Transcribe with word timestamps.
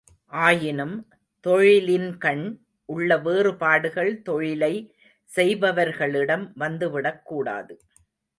ஆயினும், 0.33 0.95
தொழிலின்கண் 1.45 2.41
உள்ள 2.89 3.17
வேறுபாடுகள் 3.17 4.21
தொழிலை 4.21 4.73
செய்பவர்களிடம் 5.29 6.47
வந்துவிடக்கூடாது. 6.59 7.75